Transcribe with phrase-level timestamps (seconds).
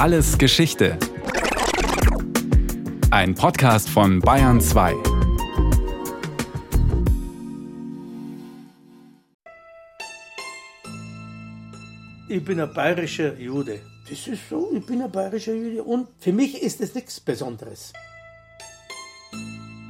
[0.00, 0.96] Alles Geschichte.
[3.10, 4.94] Ein Podcast von Bayern 2.
[12.30, 13.80] Ich bin ein bayerischer Jude.
[14.08, 17.92] Das ist so, ich bin ein bayerischer Jude und für mich ist es nichts Besonderes.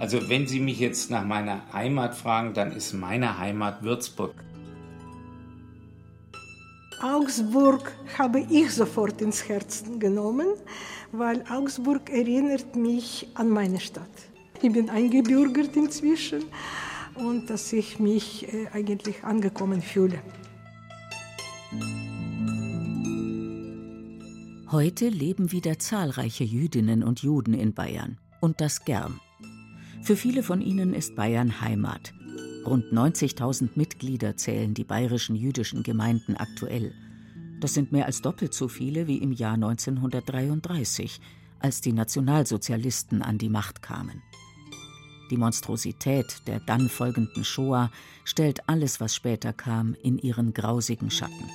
[0.00, 4.34] Also wenn Sie mich jetzt nach meiner Heimat fragen, dann ist meine Heimat Würzburg.
[7.02, 10.48] Augsburg habe ich sofort ins Herzen genommen,
[11.12, 14.10] weil Augsburg erinnert mich an meine Stadt.
[14.60, 16.44] Ich bin eingebürgert inzwischen
[17.14, 20.18] und dass ich mich äh, eigentlich angekommen fühle.
[24.70, 29.18] Heute leben wieder zahlreiche Jüdinnen und Juden in Bayern und das gern.
[30.02, 32.12] Für viele von ihnen ist Bayern Heimat.
[32.64, 36.92] Rund 90.000 Mitglieder zählen die bayerischen jüdischen Gemeinden aktuell.
[37.60, 41.20] Das sind mehr als doppelt so viele wie im Jahr 1933,
[41.58, 44.22] als die Nationalsozialisten an die Macht kamen.
[45.30, 47.90] Die Monstrosität der dann folgenden Shoah
[48.24, 51.48] stellt alles, was später kam, in ihren grausigen Schatten.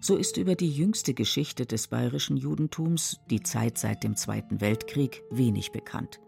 [0.00, 5.22] So ist über die jüngste Geschichte des bayerischen Judentums, die Zeit seit dem Zweiten Weltkrieg,
[5.30, 6.20] wenig bekannt.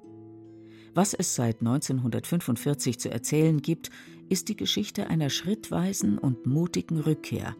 [0.94, 3.90] Was es seit 1945 zu erzählen gibt,
[4.28, 7.54] ist die Geschichte einer schrittweisen und mutigen Rückkehr,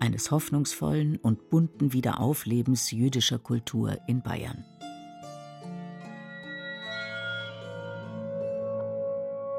[0.00, 4.64] eines hoffnungsvollen und bunten Wiederauflebens jüdischer Kultur in Bayern.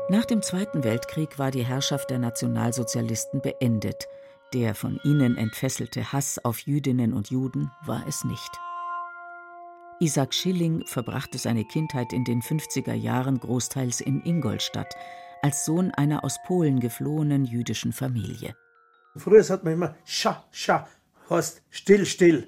[0.09, 4.07] Nach dem Zweiten Weltkrieg war die Herrschaft der Nationalsozialisten beendet.
[4.53, 8.51] Der von ihnen entfesselte Hass auf Jüdinnen und Juden war es nicht.
[10.01, 14.95] Isaac Schilling verbrachte seine Kindheit in den 50er Jahren großteils in Ingolstadt,
[15.43, 18.55] als Sohn einer aus Polen geflohenen jüdischen Familie.
[19.15, 20.87] Früher hat man immer Scha, Scha,
[21.29, 22.47] heißt still, still.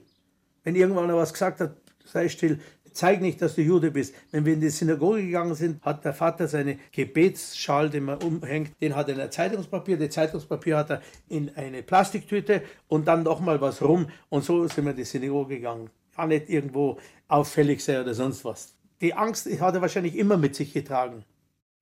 [0.63, 2.59] Wenn irgendwann was gesagt hat, sei still.
[2.91, 4.15] Zeig nicht, dass du Jude bist.
[4.31, 8.71] Wenn wir in die Synagoge gegangen sind, hat der Vater seine Gebetsschal, den man umhängt,
[8.81, 9.97] den hat er in ein Zeitungspapier.
[9.97, 14.07] Das Zeitungspapier hat er in eine Plastiktüte und dann nochmal was rum.
[14.29, 18.45] Und so sind wir in die Synagoge gegangen auch nicht irgendwo auffällig sei oder sonst
[18.45, 18.75] was.
[19.01, 21.25] Die Angst hat er wahrscheinlich immer mit sich getragen.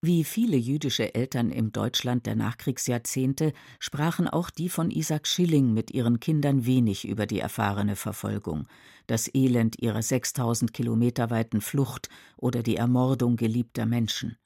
[0.04, 5.92] Wie viele jüdische Eltern im Deutschland der Nachkriegsjahrzehnte sprachen auch die von Isaac Schilling mit
[5.92, 8.68] ihren Kindern wenig über die erfahrene Verfolgung,
[9.06, 14.38] das Elend ihrer 6000 Kilometer weiten Flucht oder die Ermordung geliebter Menschen.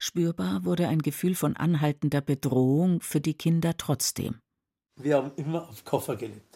[0.00, 4.40] Spürbar wurde ein Gefühl von anhaltender Bedrohung für die Kinder trotzdem.
[4.96, 6.47] Wir haben immer auf Koffer gelebt.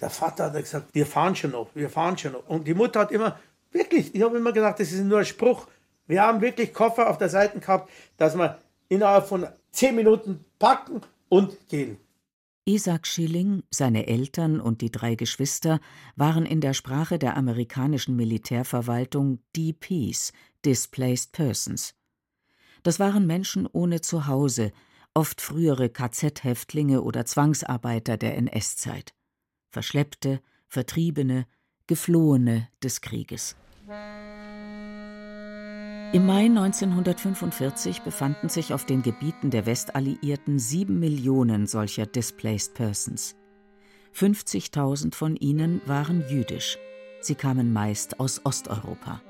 [0.00, 2.48] Der Vater hat gesagt, wir fahren schon noch, wir fahren schon noch.
[2.48, 3.38] Und die Mutter hat immer,
[3.70, 5.66] wirklich, ich habe immer gesagt, das ist nur ein Spruch.
[6.06, 11.02] Wir haben wirklich Koffer auf der Seite gehabt, dass wir innerhalb von zehn Minuten packen
[11.28, 11.98] und gehen.
[12.64, 15.80] Isaac Schilling, seine Eltern und die drei Geschwister
[16.16, 20.32] waren in der Sprache der amerikanischen Militärverwaltung DPs,
[20.64, 21.94] Displaced Persons.
[22.82, 24.72] Das waren Menschen ohne Zuhause,
[25.14, 29.14] oft frühere KZ-Häftlinge oder Zwangsarbeiter der NS-Zeit.
[29.70, 31.46] Verschleppte, Vertriebene,
[31.86, 33.56] Geflohene des Krieges.
[36.12, 43.36] Im Mai 1945 befanden sich auf den Gebieten der Westalliierten sieben Millionen solcher Displaced Persons.
[44.14, 46.78] 50.000 von ihnen waren jüdisch.
[47.20, 49.22] Sie kamen meist aus Osteuropa.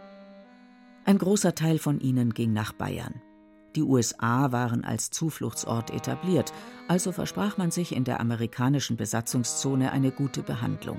[1.04, 3.20] Ein großer Teil von ihnen ging nach Bayern.
[3.76, 6.52] Die USA waren als Zufluchtsort etabliert,
[6.88, 10.98] also versprach man sich in der amerikanischen Besatzungszone eine gute Behandlung.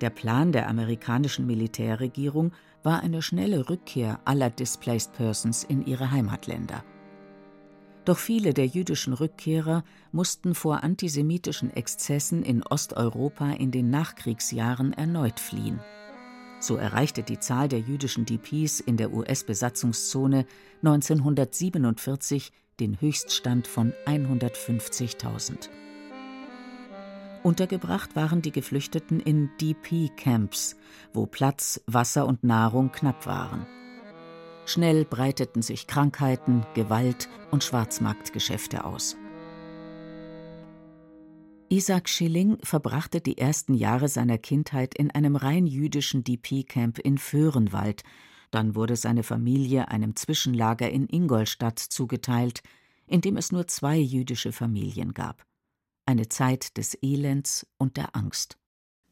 [0.00, 2.52] Der Plan der amerikanischen Militärregierung
[2.82, 6.84] war eine schnelle Rückkehr aller Displaced Persons in ihre Heimatländer.
[8.06, 15.38] Doch viele der jüdischen Rückkehrer mussten vor antisemitischen Exzessen in Osteuropa in den Nachkriegsjahren erneut
[15.38, 15.80] fliehen.
[16.60, 20.44] So erreichte die Zahl der jüdischen DPs in der US-Besatzungszone
[20.84, 25.70] 1947 den Höchststand von 150.000.
[27.42, 30.76] Untergebracht waren die Geflüchteten in DP-Camps,
[31.14, 33.66] wo Platz, Wasser und Nahrung knapp waren.
[34.66, 39.16] Schnell breiteten sich Krankheiten, Gewalt und Schwarzmarktgeschäfte aus.
[41.72, 48.02] Isaac Schilling verbrachte die ersten Jahre seiner Kindheit in einem rein jüdischen DP-Camp in Föhrenwald.
[48.50, 52.64] Dann wurde seine Familie einem Zwischenlager in Ingolstadt zugeteilt,
[53.06, 55.46] in dem es nur zwei jüdische Familien gab.
[56.06, 58.58] Eine Zeit des Elends und der Angst.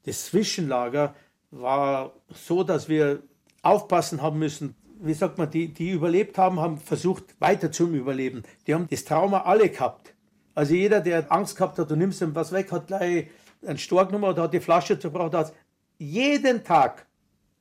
[0.03, 1.15] Das Zwischenlager
[1.53, 3.23] war so, dass wir
[3.63, 4.75] aufpassen haben müssen.
[5.01, 8.43] Wie sagt man, die, die überlebt haben, haben versucht, weiter zu überleben.
[8.67, 10.13] Die haben das Trauma alle gehabt.
[10.59, 13.29] Also jeder, der Angst gehabt hat, du nimmst ihm was weg, hat gleich
[13.65, 15.55] einen Stork genommen hat, hat die Flasche zerbraucht, hat
[15.99, 17.07] jeden Tag,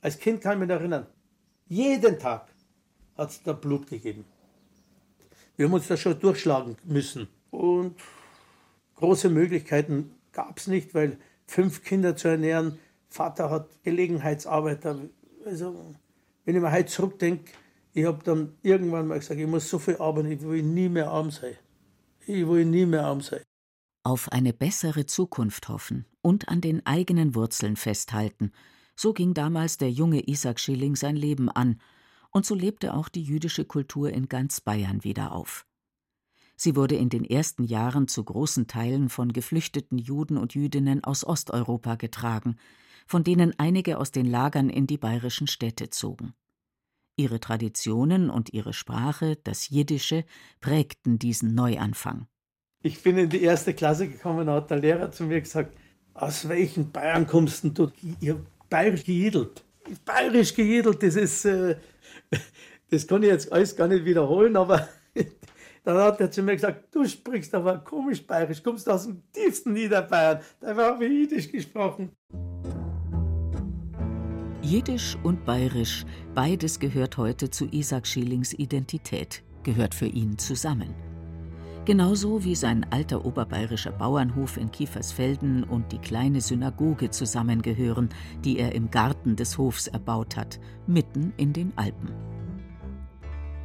[0.01, 1.05] als Kind kann ich mich erinnern,
[1.67, 2.47] jeden Tag
[3.15, 4.25] hat es da Blut gegeben.
[5.55, 7.27] Wir haben uns da schon durchschlagen müssen.
[7.51, 7.99] Und
[8.95, 12.79] große Möglichkeiten gab es nicht, weil fünf Kinder zu ernähren,
[13.09, 15.01] Vater hat Gelegenheitsarbeiter.
[15.45, 15.93] Also,
[16.45, 17.51] wenn ich mir heute zurückdenke,
[17.93, 21.11] ich habe dann irgendwann mal gesagt, ich muss so viel arbeiten, ich will nie mehr
[21.11, 21.57] arm sein.
[22.29, 23.41] Ich will nie mehr arm sein.
[24.03, 28.51] Auf eine bessere Zukunft hoffen und an den eigenen Wurzeln festhalten,
[28.97, 31.79] so ging damals der junge Isaac Schilling sein Leben an,
[32.31, 35.65] und so lebte auch die jüdische Kultur in ganz Bayern wieder auf.
[36.57, 41.23] Sie wurde in den ersten Jahren zu großen Teilen von geflüchteten Juden und Jüdinnen aus
[41.23, 42.57] Osteuropa getragen,
[43.05, 46.33] von denen einige aus den Lagern in die bayerischen Städte zogen.
[47.17, 50.23] Ihre Traditionen und ihre Sprache, das Jiddische,
[50.61, 52.27] prägten diesen Neuanfang.
[52.83, 55.75] Ich bin in die erste Klasse gekommen, hat der Lehrer zu mir gesagt,
[56.13, 57.91] aus welchen Bayern kommst du?
[58.19, 59.63] Ihr bayerisch gejedelt.
[60.05, 61.75] Bayerisch gejedelt, das ist, äh,
[62.89, 64.87] das kann ich jetzt alles gar nicht wiederholen, aber
[65.83, 69.73] dann hat er zu mir gesagt, du sprichst aber komisch bayerisch, kommst aus dem tiefsten
[69.73, 70.41] Niederbayern.
[70.59, 72.11] Da habe ich Jiddisch gesprochen.
[74.69, 76.03] Jiddisch und Bayerisch,
[76.35, 80.93] beides gehört heute zu Isaac Schillings Identität, gehört für ihn zusammen.
[81.85, 88.09] Genauso wie sein alter oberbayerischer Bauernhof in Kiefersfelden und die kleine Synagoge zusammengehören,
[88.43, 92.11] die er im Garten des Hofs erbaut hat, mitten in den Alpen.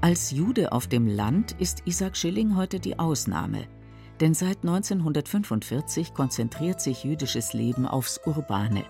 [0.03, 3.67] Als Jude auf dem Land ist Isaac Schilling heute die Ausnahme,
[4.21, 8.85] denn seit 1945 konzentriert sich jüdisches Leben aufs Urbane.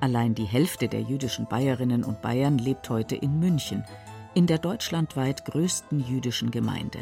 [0.00, 3.84] Allein die Hälfte der jüdischen Bayerinnen und Bayern lebt heute in München,
[4.32, 7.00] in der deutschlandweit größten jüdischen Gemeinde.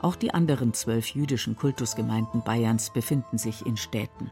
[0.00, 4.30] Auch die anderen zwölf jüdischen Kultusgemeinden Bayerns befinden sich in Städten.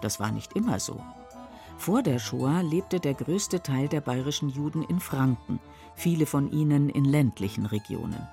[0.00, 1.00] Das war nicht immer so.
[1.76, 5.58] Vor der Shoah lebte der größte Teil der bayerischen Juden in Franken,
[5.96, 8.28] viele von ihnen in ländlichen Regionen.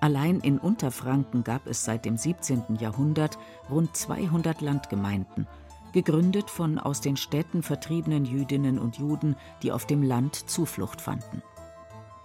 [0.00, 2.76] Allein in Unterfranken gab es seit dem 17.
[2.80, 3.38] Jahrhundert
[3.70, 5.46] rund 200 Landgemeinden
[5.92, 11.42] gegründet von aus den Städten vertriebenen Jüdinnen und Juden, die auf dem Land Zuflucht fanden.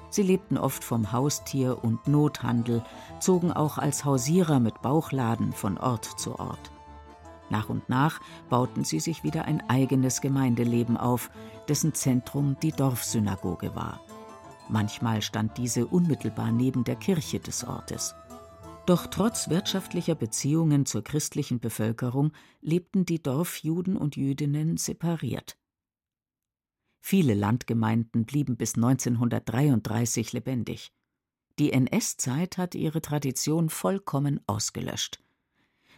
[0.09, 2.83] Sie lebten oft vom Haustier- und Nothandel,
[3.19, 6.71] zogen auch als Hausierer mit Bauchladen von Ort zu Ort.
[7.49, 11.31] Nach und nach bauten sie sich wieder ein eigenes Gemeindeleben auf,
[11.67, 14.01] dessen Zentrum die Dorfsynagoge war.
[14.69, 18.15] Manchmal stand diese unmittelbar neben der Kirche des Ortes.
[18.85, 25.57] Doch trotz wirtschaftlicher Beziehungen zur christlichen Bevölkerung lebten die Dorfjuden und Jüdinnen separiert.
[26.99, 30.91] Viele Landgemeinden blieben bis 1933 lebendig.
[31.59, 35.23] Die NS-Zeit hat ihre Tradition vollkommen ausgelöscht.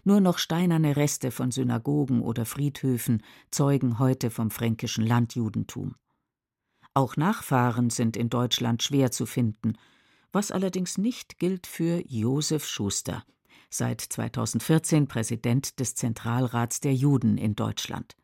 [0.04, 5.96] Nur noch steinerne Reste von Synagogen oder Friedhöfen zeugen heute vom fränkischen Landjudentum.
[6.94, 9.76] Auch Nachfahren sind in Deutschland schwer zu finden
[10.32, 13.24] was allerdings nicht gilt für Josef Schuster,
[13.70, 18.16] seit 2014 Präsident des Zentralrats der Juden in Deutschland.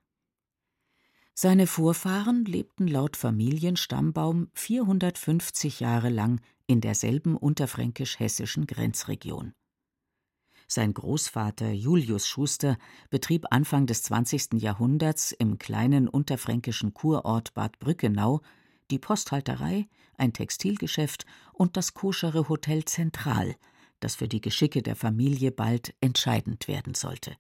[1.34, 9.54] Seine Vorfahren lebten laut Familienstammbaum 450 Jahre lang in derselben unterfränkisch-hessischen Grenzregion.
[10.68, 12.78] Sein Großvater Julius Schuster
[13.10, 14.54] betrieb Anfang des 20.
[14.62, 18.42] Jahrhunderts im kleinen unterfränkischen Kurort Bad Brückenau
[18.92, 23.56] die Posthalterei, ein Textilgeschäft und das koschere Hotel Zentral,
[24.00, 27.36] das für die Geschicke der Familie bald entscheidend werden sollte.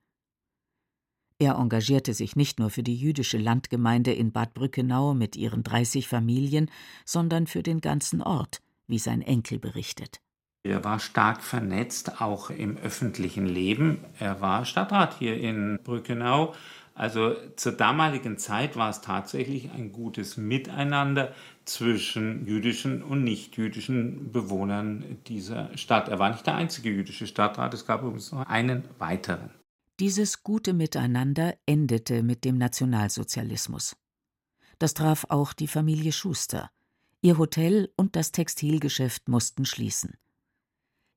[1.37, 6.07] Er engagierte sich nicht nur für die jüdische Landgemeinde in Bad Brückenau mit ihren 30
[6.07, 6.69] Familien,
[7.03, 10.21] sondern für den ganzen Ort, wie sein Enkel berichtet.
[10.63, 14.05] Er war stark vernetzt, auch im öffentlichen Leben.
[14.19, 16.53] Er war Stadtrat hier in Brückenau
[16.93, 21.33] also zur damaligen Zeit war es tatsächlich ein gutes Miteinander
[21.65, 26.09] zwischen jüdischen und nichtjüdischen Bewohnern dieser Stadt.
[26.09, 29.51] Er war nicht der einzige jüdische Stadtrat, es gab übrigens noch einen weiteren.
[29.99, 33.95] Dieses gute Miteinander endete mit dem Nationalsozialismus.
[34.79, 36.71] Das traf auch die Familie Schuster.
[37.21, 40.17] Ihr Hotel und das Textilgeschäft mussten schließen.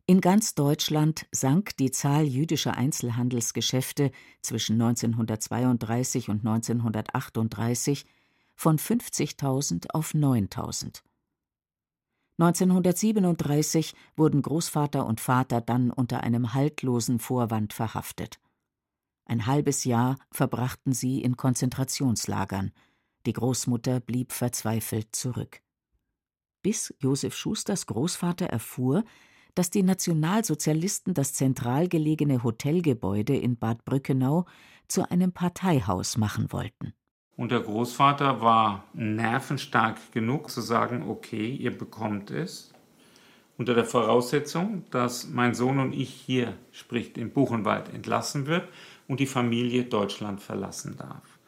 [0.07, 4.11] In ganz Deutschland sank die Zahl jüdischer Einzelhandelsgeschäfte
[4.43, 8.05] zwischen 1932 und 1938
[8.55, 11.03] von 50.000 auf 9.000.
[12.39, 18.39] 1937 wurden Großvater und Vater dann unter einem haltlosen Vorwand verhaftet.
[19.25, 22.73] Ein halbes Jahr verbrachten sie in Konzentrationslagern.
[23.25, 25.63] Die Großmutter blieb verzweifelt zurück.
[26.63, 29.05] Bis Josef Schusters Großvater erfuhr,
[29.55, 34.47] dass die Nationalsozialisten das zentral gelegene Hotelgebäude in Bad Brückenau
[34.89, 36.95] zu einem Parteihaus machen wollten.
[37.37, 42.73] Und der Großvater war nervenstark genug zu sagen, okay, ihr bekommt es,
[43.57, 48.69] unter der Voraussetzung, dass mein Sohn und ich hier, sprich im Buchenwald, entlassen wird
[49.07, 51.39] und die Familie Deutschland verlassen darf.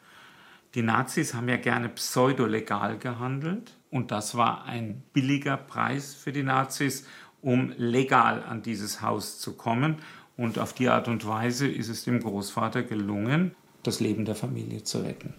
[0.73, 6.43] Die Nazis haben ja gerne pseudolegal gehandelt und das war ein billiger Preis für die
[6.43, 7.07] Nazis,
[7.41, 9.97] um legal an dieses Haus zu kommen.
[10.35, 14.83] Und auf die Art und Weise ist es dem Großvater gelungen, das Leben der Familie
[14.83, 15.33] zu retten.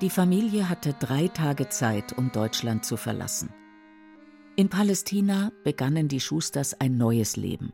[0.00, 3.48] Die Familie hatte drei Tage Zeit, um Deutschland zu verlassen.
[4.56, 7.72] In Palästina begannen die Schusters ein neues Leben.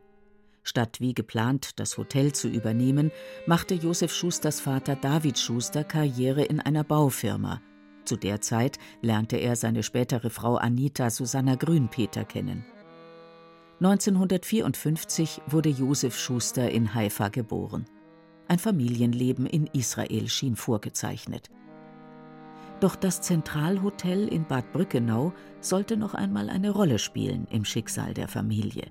[0.63, 3.11] Statt wie geplant das Hotel zu übernehmen,
[3.45, 7.61] machte Josef Schusters Vater David Schuster Karriere in einer Baufirma.
[8.05, 12.65] Zu der Zeit lernte er seine spätere Frau Anita Susanna Grünpeter kennen.
[13.79, 17.85] 1954 wurde Josef Schuster in Haifa geboren.
[18.47, 21.49] Ein Familienleben in Israel schien vorgezeichnet.
[22.79, 28.27] Doch das Zentralhotel in Bad Brückenau sollte noch einmal eine Rolle spielen im Schicksal der
[28.27, 28.87] Familie.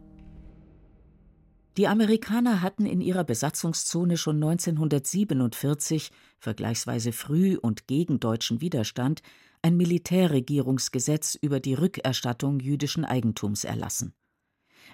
[1.78, 9.22] Die Amerikaner hatten in ihrer Besatzungszone schon 1947, vergleichsweise früh und gegen deutschen Widerstand,
[9.62, 14.12] ein Militärregierungsgesetz über die Rückerstattung jüdischen Eigentums erlassen.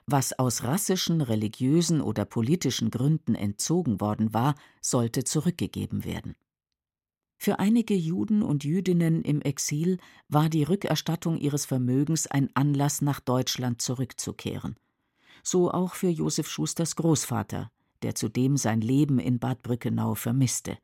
[0.07, 6.37] Was aus rassischen, religiösen oder politischen Gründen entzogen worden war, sollte zurückgegeben werden.
[7.39, 13.19] Für einige Juden und Jüdinnen im Exil war die Rückerstattung ihres Vermögens ein Anlass, nach
[13.19, 14.77] Deutschland zurückzukehren
[15.43, 17.71] so auch für Josef Schusters Großvater,
[18.03, 20.79] der zudem sein Leben in Bad Brückenau vermisste.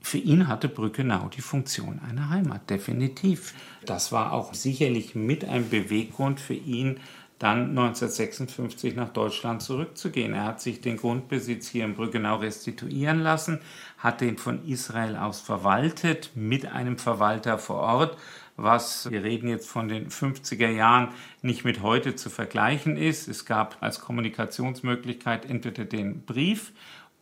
[0.00, 3.54] Für ihn hatte Brückenau die Funktion einer Heimat, definitiv.
[3.84, 7.00] Das war auch sicherlich mit ein Beweggrund für ihn,
[7.38, 10.32] dann 1956 nach Deutschland zurückzugehen.
[10.32, 13.60] Er hat sich den Grundbesitz hier in Brückenau restituieren lassen,
[13.98, 18.16] hat den von Israel aus verwaltet, mit einem Verwalter vor Ort,
[18.56, 21.08] was, wir reden jetzt von den 50er Jahren,
[21.42, 23.28] nicht mit heute zu vergleichen ist.
[23.28, 26.72] Es gab als Kommunikationsmöglichkeit entweder den Brief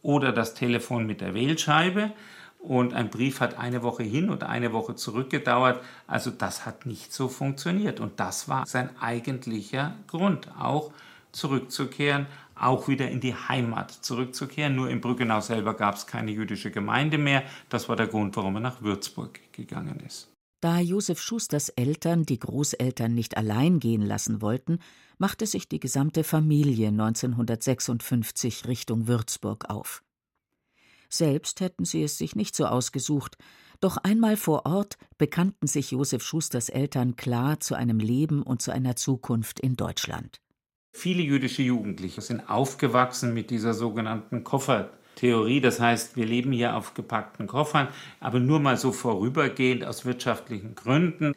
[0.03, 2.13] oder das Telefon mit der Wählscheibe.
[2.59, 5.85] Und ein Brief hat eine Woche hin und eine Woche zurück gedauert.
[6.07, 8.01] Also das hat nicht so funktioniert.
[8.01, 10.93] Und das war sein eigentlicher Grund, auch
[11.33, 14.77] zurückzukehren, auch wieder in die Heimat zurückzukehren.
[14.77, 17.43] Nur in Brückenau selber gab es keine jüdische Gemeinde mehr.
[17.69, 20.34] Das war der Grund, warum er nach Würzburg gegangen ist.
[20.65, 24.79] Da Josef Schusters Eltern die Großeltern nicht allein gehen lassen wollten,
[25.19, 30.03] machte sich die gesamte Familie 1956 Richtung Würzburg auf.
[31.11, 33.37] Selbst hätten sie es sich nicht so ausgesucht,
[33.81, 38.71] doch einmal vor Ort bekannten sich Josef Schusters Eltern klar zu einem Leben und zu
[38.71, 40.41] einer Zukunft in Deutschland.
[40.95, 45.61] Viele jüdische Jugendliche sind aufgewachsen mit dieser sogenannten Koffer Theorie.
[45.61, 47.89] Das heißt, wir leben hier auf gepackten Koffern,
[48.21, 51.35] aber nur mal so vorübergehend aus wirtschaftlichen Gründen.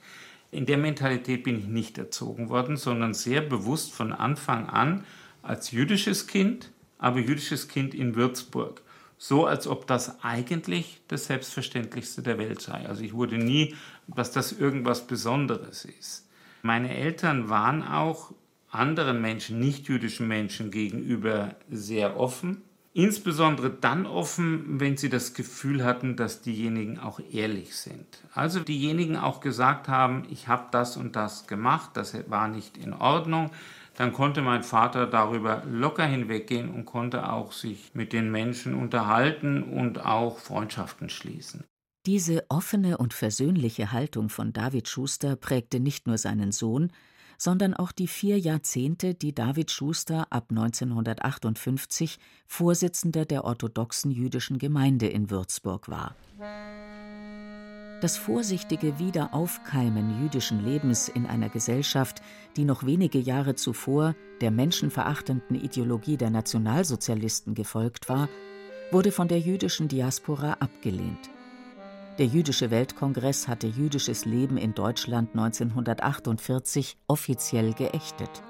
[0.52, 5.04] In der Mentalität bin ich nicht erzogen worden, sondern sehr bewusst von Anfang an
[5.42, 8.82] als jüdisches Kind, aber jüdisches Kind in Würzburg.
[9.18, 12.88] So als ob das eigentlich das Selbstverständlichste der Welt sei.
[12.88, 13.76] Also ich wurde nie,
[14.08, 16.30] dass das irgendwas Besonderes ist.
[16.62, 18.34] Meine Eltern waren auch
[18.70, 22.62] anderen Menschen, nicht jüdischen Menschen gegenüber sehr offen
[22.98, 28.24] Insbesondere dann offen, wenn sie das Gefühl hatten, dass diejenigen auch ehrlich sind.
[28.34, 32.94] Also diejenigen auch gesagt haben, ich habe das und das gemacht, das war nicht in
[32.94, 33.52] Ordnung.
[33.98, 39.62] Dann konnte mein Vater darüber locker hinweggehen und konnte auch sich mit den Menschen unterhalten
[39.62, 41.66] und auch Freundschaften schließen.
[42.08, 46.92] Diese offene und versöhnliche Haltung von David Schuster prägte nicht nur seinen Sohn,
[47.38, 55.08] sondern auch die vier Jahrzehnte, die David Schuster ab 1958 Vorsitzender der orthodoxen jüdischen Gemeinde
[55.08, 56.16] in Würzburg war.
[58.02, 62.22] Das vorsichtige Wiederaufkeimen jüdischen Lebens in einer Gesellschaft,
[62.56, 68.30] die noch wenige Jahre zuvor der menschenverachtenden Ideologie der Nationalsozialisten gefolgt war,
[68.92, 71.32] wurde von der jüdischen Diaspora abgelehnt.
[72.18, 78.42] Der Jüdische Weltkongress hatte jüdisches Leben in Deutschland 1948 offiziell geächtet.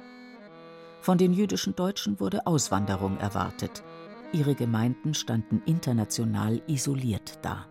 [1.02, 3.84] Von den jüdischen Deutschen wurde Auswanderung erwartet.
[4.32, 7.66] Ihre Gemeinden standen international isoliert da.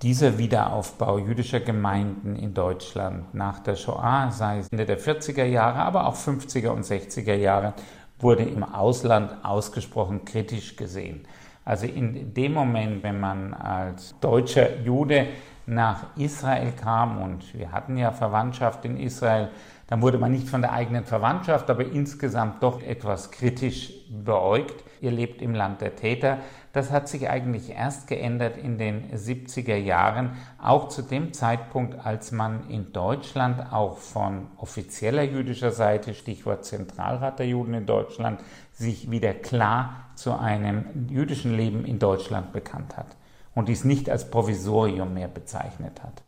[0.00, 5.80] Dieser Wiederaufbau jüdischer Gemeinden in Deutschland nach der Shoah, sei es Ende der 40er Jahre,
[5.80, 7.74] aber auch 50er und 60er Jahre,
[8.20, 11.26] wurde im Ausland ausgesprochen kritisch gesehen
[11.66, 15.26] Also in dem Moment, wenn man als deutscher Jude
[15.66, 19.50] nach Israel kam und wir hatten ja Verwandtschaft in Israel,
[19.88, 24.84] dann wurde man nicht von der eigenen Verwandtschaft, aber insgesamt doch etwas kritisch beäugt.
[25.00, 26.38] Ihr lebt im Land der Täter.
[26.72, 30.32] Das hat sich eigentlich erst geändert in den 70er Jahren,
[30.62, 37.38] auch zu dem Zeitpunkt, als man in Deutschland auch von offizieller jüdischer Seite, Stichwort Zentralrat
[37.38, 38.40] der Juden in Deutschland,
[38.76, 43.16] sich wieder klar zu einem jüdischen Leben in Deutschland bekannt hat
[43.54, 46.22] und dies nicht als Provisorium mehr bezeichnet hat.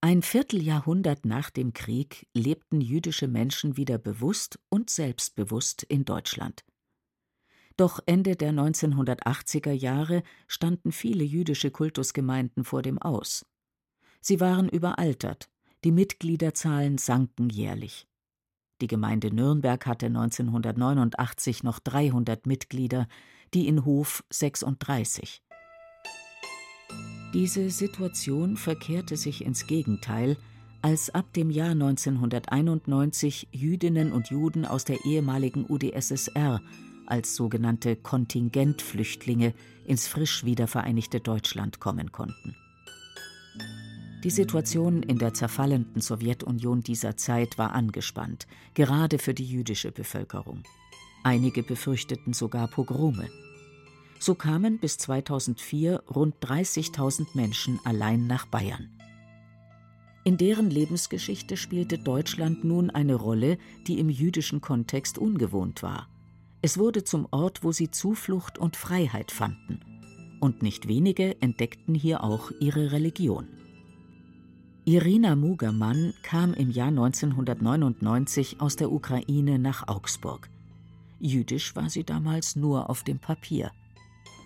[0.00, 6.64] Ein Vierteljahrhundert nach dem Krieg lebten jüdische Menschen wieder bewusst und selbstbewusst in Deutschland.
[7.76, 13.46] Doch Ende der 1980er Jahre standen viele jüdische Kultusgemeinden vor dem Aus.
[14.20, 15.50] Sie waren überaltert,
[15.82, 18.06] die Mitgliederzahlen sanken jährlich.
[18.84, 23.08] Die Gemeinde Nürnberg hatte 1989 noch 300 Mitglieder,
[23.54, 25.42] die in Hof 36.
[27.32, 30.36] Diese Situation verkehrte sich ins Gegenteil,
[30.82, 36.60] als ab dem Jahr 1991 Jüdinnen und Juden aus der ehemaligen UdSSR
[37.06, 39.54] als sogenannte Kontingentflüchtlinge
[39.86, 42.54] ins frisch wiedervereinigte Deutschland kommen konnten.
[44.24, 50.62] Die Situation in der zerfallenden Sowjetunion dieser Zeit war angespannt, gerade für die jüdische Bevölkerung.
[51.22, 53.28] Einige befürchteten sogar Pogrome.
[54.18, 58.88] So kamen bis 2004 rund 30.000 Menschen allein nach Bayern.
[60.24, 66.08] In deren Lebensgeschichte spielte Deutschland nun eine Rolle, die im jüdischen Kontext ungewohnt war.
[66.62, 69.80] Es wurde zum Ort, wo sie Zuflucht und Freiheit fanden.
[70.40, 73.48] Und nicht wenige entdeckten hier auch ihre Religion.
[74.86, 80.50] Irina Mugermann kam im Jahr 1999 aus der Ukraine nach Augsburg.
[81.18, 83.70] Jüdisch war sie damals nur auf dem Papier.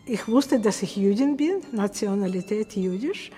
[0.07, 3.33] Ich wusste, dass ich Jüdin bin, Nationalität jüdisch,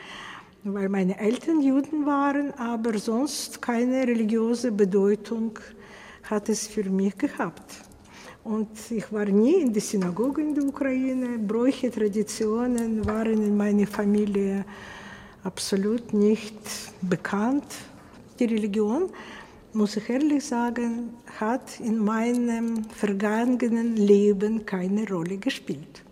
[0.62, 5.58] weil meine Eltern Juden waren, aber sonst keine religiöse Bedeutung
[6.24, 7.76] hat es für mich gehabt.
[8.44, 11.38] Und ich war nie in der Synagoge in der Ukraine.
[11.38, 14.66] Bräuche, Traditionen waren in meiner Familie
[15.44, 16.54] absolut nicht
[17.02, 17.64] bekannt.
[18.38, 19.10] Die Religion,
[19.72, 26.02] muss ich ehrlich sagen, hat in meinem vergangenen Leben keine Rolle gespielt.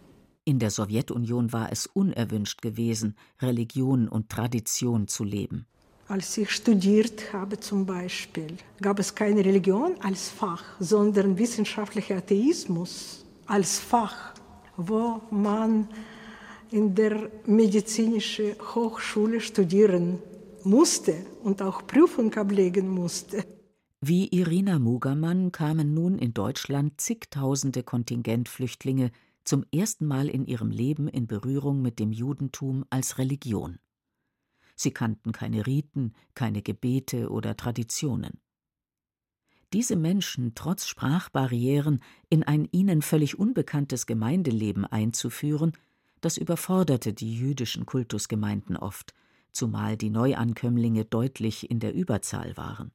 [0.44, 5.66] In der Sowjetunion war es unerwünscht gewesen, Religion und Tradition zu leben.
[6.08, 13.26] Als ich studiert habe zum Beispiel, gab es keine Religion als Fach, sondern wissenschaftlicher Atheismus
[13.46, 14.32] als Fach,
[14.78, 15.86] wo man
[16.70, 20.18] in der medizinischen Hochschule studieren
[20.64, 23.44] musste und auch Prüfung ablegen musste.
[24.00, 29.10] Wie Irina Mugermann kamen nun in Deutschland zigtausende Kontingentflüchtlinge
[29.44, 33.78] zum ersten Mal in ihrem Leben in Berührung mit dem Judentum als Religion.
[34.76, 38.40] Sie kannten keine Riten, keine Gebete oder Traditionen.
[39.72, 42.00] Diese Menschen trotz Sprachbarrieren
[42.30, 45.72] in ein ihnen völlig unbekanntes Gemeindeleben einzuführen,
[46.20, 49.14] das überforderte die jüdischen Kultusgemeinden oft,
[49.52, 52.92] zumal die Neuankömmlinge deutlich in der Überzahl waren.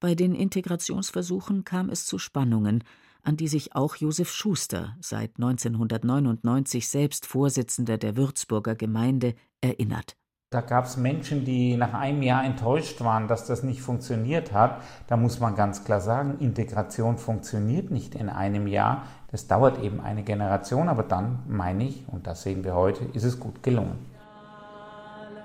[0.00, 2.84] Bei den Integrationsversuchen kam es zu Spannungen,
[3.22, 10.16] an die sich auch Josef Schuster, seit 1999 selbst Vorsitzender der Würzburger Gemeinde, erinnert.
[10.52, 14.82] Da gab es Menschen, die nach einem Jahr enttäuscht waren, dass das nicht funktioniert hat.
[15.06, 19.04] Da muss man ganz klar sagen, Integration funktioniert nicht in einem Jahr.
[19.30, 23.22] Das dauert eben eine Generation, aber dann meine ich, und das sehen wir heute, ist
[23.22, 24.04] es gut gelungen.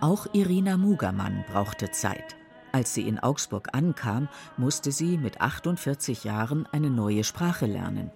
[0.02, 2.36] Auch Irina Mugermann brauchte Zeit.
[2.72, 8.10] Als sie in Augsburg ankam, musste sie mit 48 Jahren eine neue Sprache lernen.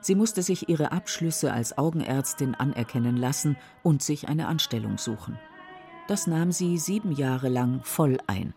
[0.00, 5.36] Sie musste sich ihre Abschlüsse als Augenärztin anerkennen lassen und sich eine Anstellung suchen.
[6.12, 8.52] Das nahm sie sieben Jahre lang voll ein.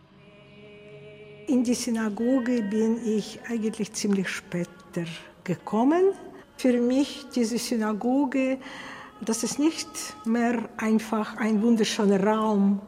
[1.47, 5.05] In die Synagoge bin ich eigentlich ziemlich später
[5.45, 6.03] gekommen.
[6.57, 8.57] Für mich diese Synagoge,
[9.21, 9.87] das ist nicht
[10.25, 12.81] mehr einfach ein wunderschöner Raum.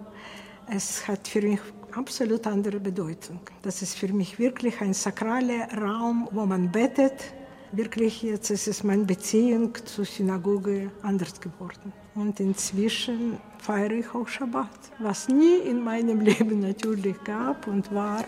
[0.70, 1.62] Es hat für mich
[1.94, 3.40] absolut andere Bedeutung.
[3.62, 7.34] Das ist für mich wirklich ein sakraler Raum, wo man betet.
[7.72, 11.92] Wirklich jetzt ist es meine Beziehung zur Synagoge anders geworden.
[12.16, 18.24] Und inzwischen feiere ich auch Schabbat, was nie in meinem Leben natürlich gab und war.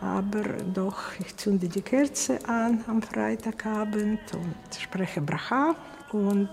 [0.00, 0.42] Aber
[0.74, 5.74] doch, ich zünde die Kerze an am Freitagabend und spreche Bracha.
[6.10, 6.50] Und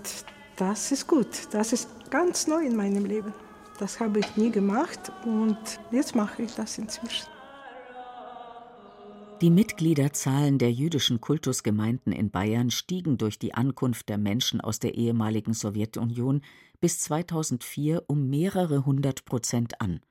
[0.56, 1.48] das ist gut.
[1.52, 3.34] Das ist ganz neu in meinem Leben.
[3.78, 5.58] Das habe ich nie gemacht und
[5.92, 7.39] jetzt mache ich das inzwischen.
[9.42, 14.96] Die Mitgliederzahlen der jüdischen Kultusgemeinden in Bayern stiegen durch die Ankunft der Menschen aus der
[14.96, 16.42] ehemaligen Sowjetunion
[16.82, 20.02] bis 2004 um mehrere hundert Prozent an,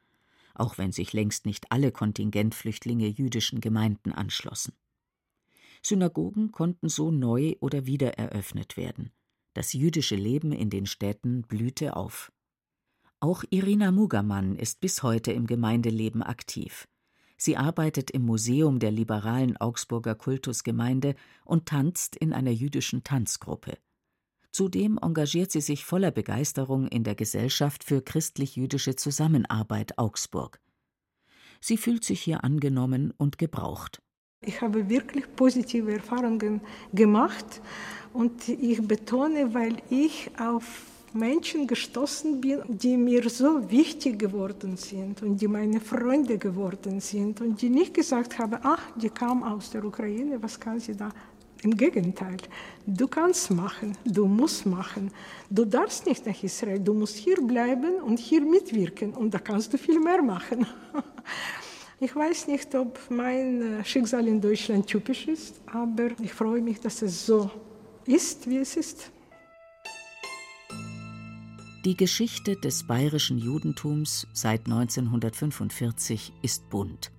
[0.55, 4.73] auch wenn sich längst nicht alle Kontingentflüchtlinge jüdischen Gemeinden anschlossen.
[5.83, 9.13] Synagogen konnten so neu oder wiedereröffnet werden.
[9.53, 12.33] Das jüdische Leben in den Städten blühte auf.
[13.21, 16.89] Auch Irina Mugermann ist bis heute im Gemeindeleben aktiv.
[17.41, 23.79] Sie arbeitet im Museum der liberalen Augsburger Kultusgemeinde und tanzt in einer jüdischen Tanzgruppe.
[24.51, 30.59] Zudem engagiert sie sich voller Begeisterung in der Gesellschaft für christlich-jüdische Zusammenarbeit Augsburg.
[31.61, 34.03] Sie fühlt sich hier angenommen und gebraucht.
[34.45, 36.61] Ich habe wirklich positive Erfahrungen
[36.93, 37.61] gemacht
[38.13, 40.87] und ich betone, weil ich auf
[41.19, 47.41] Menschen gestoßen bin, die mir so wichtig geworden sind und die meine Freunde geworden sind
[47.41, 51.11] und die nicht gesagt haben, ach, die kam aus der Ukraine, was kann sie da?
[51.63, 52.37] Im Gegenteil,
[52.87, 55.11] du kannst machen, du musst machen.
[55.51, 59.73] Du darfst nicht nach Israel, du musst hier bleiben und hier mitwirken und da kannst
[59.73, 60.67] du viel mehr machen.
[62.01, 67.03] Ich weiß nicht, ob mein Schicksal in Deutschland typisch ist, aber ich freue mich, dass
[67.03, 67.51] es so
[68.07, 69.11] ist, wie es ist.
[71.85, 77.13] Die Geschichte des bayerischen Judentums seit 1945 ist bunt.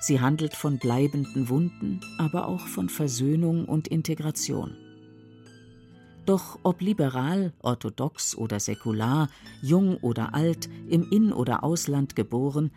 [0.00, 4.74] Sie handelt von bleibenden Wunden, aber auch von Versöhnung und Integration.
[6.24, 9.28] Doch ob liberal, orthodox oder säkular,
[9.60, 12.70] jung oder alt, im In- oder Ausland geboren,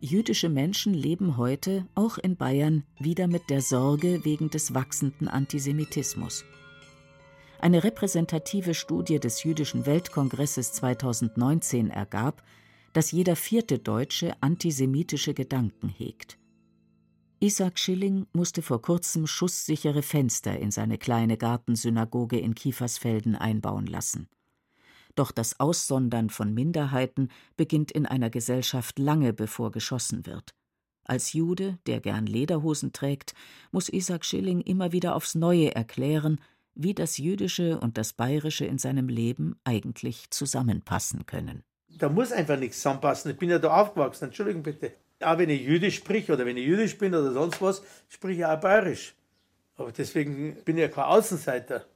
[0.00, 6.46] jüdische Menschen leben heute, auch in Bayern, wieder mit der Sorge wegen des wachsenden Antisemitismus.
[7.64, 12.42] Eine repräsentative Studie des Jüdischen Weltkongresses 2019 ergab,
[12.92, 16.36] dass jeder vierte Deutsche antisemitische Gedanken hegt.
[17.40, 24.28] Isaac Schilling musste vor kurzem schusssichere Fenster in seine kleine Gartensynagoge in Kiefersfelden einbauen lassen.
[25.14, 30.54] Doch das Aussondern von Minderheiten beginnt in einer Gesellschaft lange bevor geschossen wird.
[31.06, 33.34] Als Jude, der gern Lederhosen trägt,
[33.72, 36.40] muss Isaac Schilling immer wieder aufs Neue erklären,
[36.74, 41.62] wie das Jüdische und das Bayerische in seinem Leben eigentlich zusammenpassen können.
[41.98, 43.30] Da muss einfach nichts zusammenpassen.
[43.30, 44.92] Ich bin ja da aufgewachsen, Entschuldigung bitte.
[45.20, 48.46] Auch wenn ich Jüdisch sprich oder wenn ich Jüdisch bin oder sonst was, spreche ich
[48.46, 49.14] auch Bayerisch.
[49.76, 51.86] Aber deswegen bin ich ja kein Außenseiter.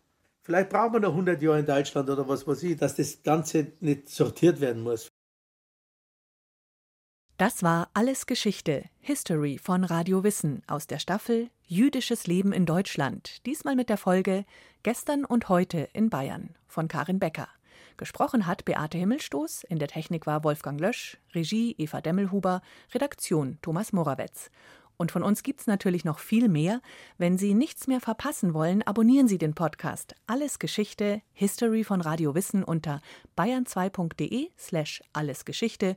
[0.42, 3.72] Vielleicht brauchen wir noch 100 Jahre in Deutschland oder was weiß ich, dass das Ganze
[3.80, 5.08] nicht sortiert werden muss.
[7.38, 13.46] Das war Alles Geschichte, History von Radio Wissen aus der Staffel Jüdisches Leben in Deutschland.
[13.46, 14.44] Diesmal mit der Folge
[14.82, 17.46] Gestern und heute in Bayern von Karin Becker.
[17.96, 22.60] Gesprochen hat Beate Himmelstoß, in der Technik war Wolfgang Lösch, Regie Eva Demmelhuber,
[22.92, 24.50] Redaktion Thomas Morawetz.
[24.96, 26.80] Und von uns gibt's natürlich noch viel mehr.
[27.18, 32.34] Wenn Sie nichts mehr verpassen wollen, abonnieren Sie den Podcast Alles Geschichte, History von Radio
[32.34, 33.00] Wissen unter
[33.36, 35.96] bayern2.de slash allesgeschichte